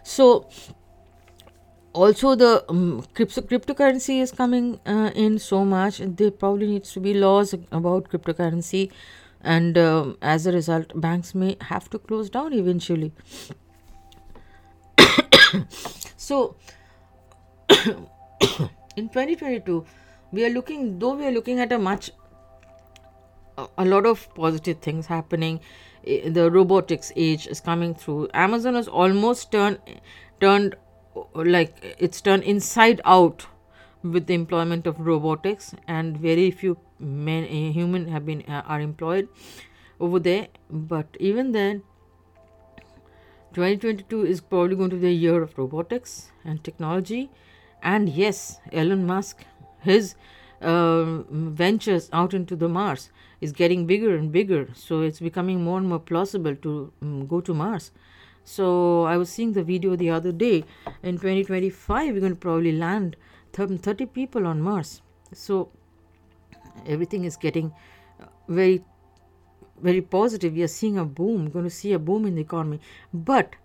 So 0.03 0.49
also 1.97 2.35
the 2.35 2.65
um, 2.69 3.05
crypto- 3.15 3.43
cryptocurrency 3.43 4.21
is 4.21 4.31
coming 4.31 4.79
uh, 4.87 5.11
in 5.15 5.39
so 5.39 5.65
much. 5.65 6.01
There 6.05 6.31
probably 6.31 6.67
needs 6.67 6.93
to 6.93 7.01
be 7.01 7.15
laws 7.15 7.55
about 7.73 8.11
cryptocurrency. 8.11 8.91
And 9.41 9.79
um, 9.79 10.19
as 10.21 10.47
a 10.47 10.53
result 10.53 10.93
banks 11.01 11.35
may 11.35 11.57
have 11.61 11.89
to 11.91 11.99
close 11.99 12.31
down 12.31 12.53
eventually. 12.53 13.13
So 16.17 16.57
in 17.71 19.09
2022 19.09 19.85
we 20.33 20.45
are 20.45 20.51
looking 20.51 20.99
though 20.99 21.15
we 21.15 21.27
are 21.27 21.31
looking 21.31 21.61
at 21.61 21.71
a 21.71 21.79
much 21.79 22.11
a 23.79 23.85
lot 23.85 24.07
of 24.07 24.27
positive 24.35 24.81
things 24.81 25.07
happening 25.07 25.61
the 26.05 26.51
robotics 26.51 27.13
age 27.17 27.47
is 27.47 27.61
coming 27.61 27.95
through. 27.95 28.29
Amazon 28.35 28.75
has 28.75 28.89
almost 28.89 29.53
turned 29.53 29.79
turned 30.41 30.75
like 31.35 31.97
it's 31.99 32.21
turned 32.21 32.43
inside 32.43 33.01
out 33.05 33.47
with 34.03 34.27
the 34.27 34.35
employment 34.35 34.87
of 34.87 35.01
robotics 35.01 35.75
and 35.87 36.17
very 36.17 36.51
few 36.51 36.77
men 36.99 37.45
uh, 37.45 37.73
human 37.73 38.09
have 38.09 38.25
been 38.25 38.43
uh, 38.49 38.63
are 38.67 38.81
employed 38.81 39.29
over 40.01 40.19
there. 40.19 40.49
But 40.71 41.17
even 41.19 41.53
then 41.53 41.83
2022 43.55 44.27
is 44.27 44.41
probably 44.41 44.77
going 44.77 44.91
to 44.91 44.97
be 44.97 45.09
a 45.09 45.19
year 45.27 45.43
of 45.43 45.57
robotics 45.59 46.31
and 46.45 46.63
technology. 46.63 47.31
And 47.83 48.09
yes 48.09 48.61
elon 48.73 49.07
musk 49.07 49.45
his 49.81 50.15
uh, 50.61 51.23
ventures 51.31 52.09
out 52.13 52.35
into 52.35 52.57
the 52.57 52.69
mars 52.69 53.11
is 53.41 53.53
getting 53.53 53.87
bigger 53.87 54.17
and 54.17 54.33
bigger. 54.33 54.69
So 54.75 55.03
it's 55.03 55.21
becoming 55.21 55.63
more 55.63 55.79
and 55.79 55.89
more 55.89 56.01
plausible 56.01 56.57
to 56.57 56.93
um, 57.03 57.27
go 57.27 57.41
to 57.41 57.55
mars 57.55 57.91
so 58.55 58.67
i 59.13 59.17
was 59.23 59.29
seeing 59.37 59.53
the 59.59 59.63
video 59.71 59.97
the 60.03 60.11
other 60.17 60.33
day 60.33 60.65
in 61.03 61.17
2025 61.17 62.15
we're 62.15 62.21
going 62.21 62.33
to 62.33 62.45
probably 62.47 62.73
land 62.73 63.17
30 63.53 64.07
people 64.07 64.47
on 64.47 64.61
mars 64.61 65.03
so 65.33 65.69
everything 66.87 67.25
is 67.25 67.37
getting 67.37 67.73
uh, 68.21 68.27
very 68.49 68.83
very 69.83 70.01
positive 70.01 70.55
we 70.55 70.63
are 70.63 70.75
seeing 70.79 70.99
a 70.99 71.05
boom 71.05 71.49
going 71.51 71.65
to 71.65 71.77
see 71.79 71.93
a 71.93 71.99
boom 71.99 72.27
in 72.27 72.35
the 72.37 72.41
economy 72.41 72.81
but 73.13 73.57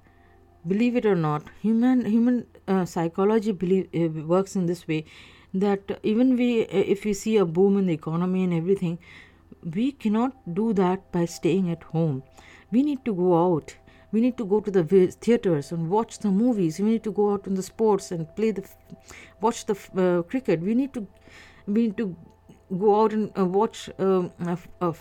believe 0.68 0.96
it 0.96 1.06
or 1.06 1.16
not 1.16 1.52
human 1.62 2.06
human 2.06 2.46
uh, 2.68 2.86
psychology 2.86 3.52
believe 3.52 3.88
uh, 3.96 4.24
works 4.36 4.56
in 4.56 4.66
this 4.66 4.88
way 4.88 5.04
that 5.54 6.00
even 6.04 6.36
we 6.38 6.64
uh, 6.64 6.86
if 6.96 7.06
we 7.06 7.14
see 7.14 7.38
a 7.38 7.46
boom 7.46 7.78
in 7.78 7.86
the 7.86 7.94
economy 7.94 8.44
and 8.44 8.54
everything 8.54 8.98
we 9.64 9.92
cannot 9.92 10.34
do 10.54 10.74
that 10.74 11.12
by 11.12 11.26
staying 11.26 11.70
at 11.70 11.84
home. 11.84 12.24
We 12.72 12.84
need 12.84 13.06
to 13.06 13.14
go 13.14 13.38
out. 13.38 13.76
We 14.12 14.20
need 14.20 14.38
to 14.38 14.46
go 14.46 14.60
to 14.60 14.70
the 14.70 14.84
theaters 15.22 15.72
and 15.72 15.90
watch 15.90 16.20
the 16.20 16.30
movies. 16.30 16.80
We 16.80 16.86
need 16.86 17.04
to 17.04 17.12
go 17.12 17.34
out 17.34 17.48
in 17.48 17.54
the 17.56 17.64
sports 17.64 18.12
and 18.12 18.28
play 18.36 18.52
the, 18.52 18.68
watch 19.40 19.66
the 19.66 19.76
uh, 19.96 20.24
cricket. 20.24 20.60
We 20.62 20.76
need 20.76 20.94
to, 20.94 21.08
we 21.66 21.88
need 21.88 21.98
to 21.98 22.16
go 22.78 23.04
out 23.04 23.14
and 23.14 23.32
uh, 23.38 23.46
watch 23.46 23.90
um, 24.00 24.32
a, 24.82 24.94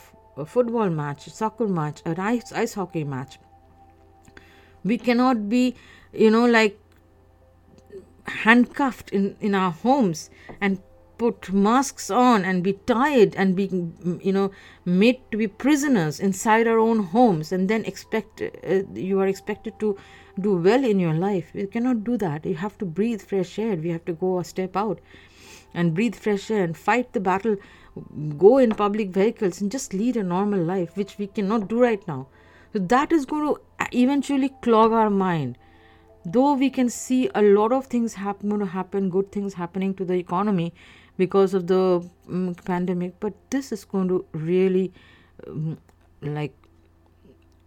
football 0.45 0.91
match, 0.91 1.27
a 1.27 1.31
soccer 1.31 1.67
match, 1.67 2.03
an 2.05 2.19
ice 2.19 2.53
ice 2.53 2.75
hockey 2.75 3.05
match. 3.05 3.39
We 4.85 4.97
cannot 4.97 5.49
be, 5.49 5.75
you 6.13 6.31
know, 6.31 6.47
like 6.47 6.79
handcuffed 8.27 9.11
in 9.11 9.37
in 9.41 9.55
our 9.55 9.71
homes 9.71 10.31
and 10.61 10.81
put 11.21 11.53
masks 11.53 12.11
on 12.11 12.45
and 12.51 12.65
be 12.65 12.73
tied 12.91 13.35
and 13.35 13.55
be 13.55 13.65
you 14.27 14.33
know 14.37 14.51
made 15.01 15.19
to 15.31 15.37
be 15.41 15.47
prisoners 15.65 16.19
inside 16.19 16.67
our 16.67 16.79
own 16.79 17.03
homes 17.15 17.53
and 17.53 17.69
then 17.69 17.85
expect 17.85 18.41
uh, 18.43 18.83
you 18.95 19.21
are 19.21 19.27
expected 19.27 19.79
to 19.79 19.97
do 20.41 20.57
well 20.57 20.85
in 20.85 20.99
your 20.99 21.13
life. 21.15 21.51
You 21.55 21.67
cannot 21.67 22.05
do 22.05 22.17
that. 22.17 22.47
You 22.47 22.55
have 22.55 22.79
to 22.79 22.87
breathe 22.87 23.23
fresh 23.23 23.59
air. 23.59 23.77
We 23.77 23.91
have 23.91 24.05
to 24.07 24.13
go 24.13 24.39
a 24.39 24.45
step 24.45 24.77
out 24.77 25.01
and 25.75 25.95
breathe 25.95 26.15
fresh 26.15 26.51
air 26.51 26.65
and 26.65 26.77
fight 26.77 27.13
the 27.13 27.21
battle. 27.21 27.57
Go 28.39 28.57
in 28.59 28.71
public 28.71 29.11
vehicles 29.11 29.61
and 29.61 29.71
just 29.71 29.93
lead 29.93 30.17
a 30.17 30.23
normal 30.23 30.61
life 30.61 30.97
which 30.97 31.19
we 31.19 31.27
cannot 31.27 31.69
do 31.69 31.83
right 31.83 32.07
now. 32.09 32.29
So 32.73 32.79
that 32.79 33.13
is 33.13 33.27
going 33.27 33.55
to 33.55 33.61
eventually 33.93 34.55
clog 34.63 34.93
our 34.93 35.11
mind. 35.11 35.59
Though 36.25 36.55
we 36.55 36.71
can 36.71 36.89
see 36.89 37.21
a 37.35 37.43
lot 37.43 37.73
of 37.73 37.87
things 37.87 38.15
happen 38.15 38.67
happen 38.79 39.11
good 39.11 39.31
things 39.33 39.55
happening 39.55 39.95
to 40.01 40.05
the 40.05 40.15
economy 40.15 40.73
because 41.23 41.55
of 41.59 41.67
the 41.67 41.85
um, 42.29 42.55
pandemic 42.65 43.15
but 43.21 43.35
this 43.51 43.73
is 43.77 43.85
going 43.85 44.09
to 44.09 44.25
really 44.33 44.93
um, 45.47 45.79
like 46.23 46.55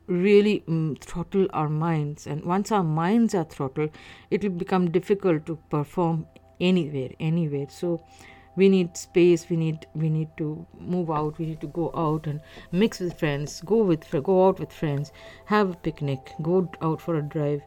really 0.08 0.64
um, 0.68 0.98
throttle 1.00 1.48
our 1.54 1.70
minds. 1.70 2.28
And 2.28 2.44
once 2.44 2.72
our 2.72 2.84
minds 2.84 3.34
are 3.34 3.46
throttled 3.46 3.92
it 4.30 4.44
will 4.44 4.58
become 4.64 4.92
difficult 4.92 5.46
to 5.46 5.58
perform 5.70 6.28
anywhere 6.60 7.10
anywhere. 7.20 7.68
So 7.70 8.04
we 8.56 8.70
need 8.70 8.96
space 8.96 9.48
we 9.50 9.58
need 9.58 9.86
we 9.96 10.10
need 10.10 10.30
to 10.38 10.66
move 10.80 11.10
out 11.10 11.40
we 11.40 11.46
need 11.48 11.62
to 11.62 11.68
go 11.68 11.92
out 11.96 12.28
and 12.28 12.40
mix 12.72 13.00
with 13.00 13.18
friends 13.20 13.62
go 13.62 13.78
with 13.78 14.04
go 14.28 14.36
out 14.48 14.60
with 14.60 14.72
friends 14.72 15.12
have 15.46 15.72
a 15.72 15.76
picnic 15.88 16.30
go 16.44 16.70
out 16.84 17.02
for 17.02 17.16
a 17.16 17.22
drive 17.22 17.64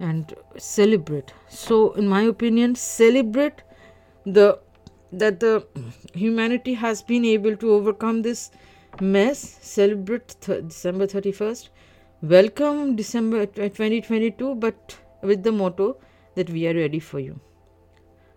and 0.00 0.34
celebrate. 0.56 1.32
So 1.48 1.92
in 1.94 2.06
my 2.06 2.22
opinion 2.22 2.74
celebrate 2.76 3.62
the 4.24 4.58
that 5.12 5.40
the 5.40 5.66
humanity 6.14 6.74
has 6.74 7.02
been 7.02 7.24
able 7.24 7.56
to 7.56 7.72
overcome 7.72 8.22
this 8.22 8.50
mess 9.00 9.58
celebrate 9.62 10.34
th- 10.40 10.64
december 10.68 11.06
31st 11.06 11.68
welcome 12.22 12.96
december 12.96 13.46
2022 13.46 14.54
but 14.54 14.96
with 15.22 15.42
the 15.42 15.52
motto 15.52 15.96
that 16.34 16.50
we 16.50 16.66
are 16.68 16.74
ready 16.74 16.98
for 17.00 17.18
you. 17.18 17.40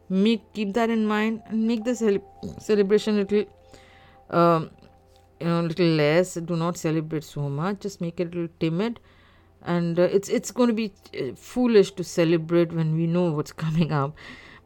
Make 0.09 0.53
keep 0.53 0.73
that 0.73 0.89
in 0.89 1.05
mind 1.05 1.41
and 1.47 1.65
make 1.67 1.83
the 1.85 1.95
cele- 1.95 2.57
celebration 2.59 3.15
a 3.15 3.19
little 3.19 3.45
um, 4.29 4.71
you 5.39 5.47
know 5.47 5.61
little 5.61 5.93
less. 6.01 6.33
Do 6.35 6.55
not 6.55 6.77
celebrate 6.77 7.23
so 7.23 7.49
much. 7.49 7.79
Just 7.79 8.01
make 8.01 8.19
it 8.19 8.23
a 8.23 8.31
little 8.31 8.49
timid. 8.59 8.99
And 9.63 9.99
uh, 9.99 10.03
it's 10.03 10.27
it's 10.27 10.51
going 10.51 10.67
to 10.67 10.73
be 10.73 10.91
uh, 11.17 11.33
foolish 11.35 11.91
to 11.93 12.03
celebrate 12.03 12.73
when 12.73 12.93
we 12.95 13.07
know 13.07 13.31
what's 13.31 13.53
coming 13.65 13.91
up 13.91 14.15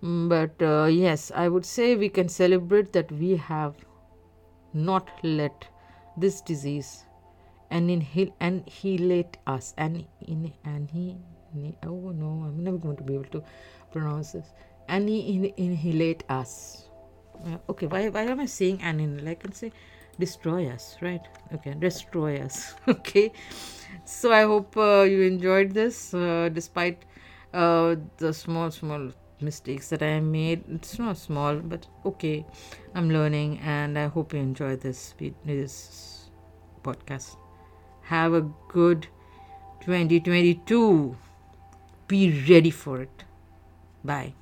but 0.01 0.61
uh, 0.61 0.85
yes 0.85 1.31
i 1.35 1.47
would 1.47 1.65
say 1.65 1.95
we 1.95 2.09
can 2.09 2.29
celebrate 2.29 2.93
that 2.93 3.11
we 3.11 3.35
have 3.35 3.75
not 4.73 5.09
let 5.23 5.67
this 6.17 6.41
disease 6.41 7.05
and 7.71 7.89
inhale 7.89 8.33
and 8.39 8.65
healate 8.65 9.35
us. 9.47 9.73
And 9.77 10.05
in 10.21 10.53
and 10.63 10.89
he 10.91 11.15
oh 11.83 12.11
no 12.11 12.43
i'm 12.45 12.61
never 12.63 12.77
going 12.77 12.97
to 12.97 13.03
be 13.03 13.13
able 13.15 13.31
to 13.35 13.43
pronounce 13.91 14.33
this. 14.33 14.47
And 14.87 15.09
he 15.09 15.53
inhalate 15.57 16.21
us. 16.29 16.89
Uh, 17.45 17.57
okay 17.69 17.87
why, 17.87 18.09
why 18.09 18.23
am 18.23 18.39
i 18.39 18.45
saying 18.45 18.79
and 18.81 19.01
in 19.01 19.27
i 19.27 19.35
can 19.35 19.51
say 19.51 19.71
destroy 20.19 20.67
us 20.67 20.97
right? 21.01 21.21
Okay 21.53 21.73
destroy 21.79 22.39
us 22.39 22.75
okay. 22.87 23.31
So 24.05 24.31
i 24.31 24.43
hope 24.43 24.75
uh, 24.77 25.01
you 25.01 25.21
enjoyed 25.21 25.73
this 25.73 26.13
uh, 26.13 26.49
despite 26.53 27.03
uh, 27.53 27.95
the 28.17 28.33
small 28.33 28.71
small 28.71 29.11
mistakes 29.41 29.89
that 29.89 30.03
I 30.03 30.19
made. 30.19 30.63
It's 30.69 30.97
not 30.99 31.17
small, 31.17 31.55
but 31.57 31.87
okay. 32.05 32.45
I'm 32.93 33.09
learning, 33.09 33.59
and 33.59 33.97
I 33.99 34.07
hope 34.07 34.33
you 34.33 34.39
enjoy 34.39 34.75
this 34.75 35.13
this 35.45 36.29
podcast. 36.83 37.35
Have 38.03 38.33
a 38.33 38.41
good 38.69 39.07
2022. 39.81 41.17
Be 42.07 42.45
ready 42.49 42.69
for 42.69 43.01
it. 43.01 43.23
Bye. 44.03 44.33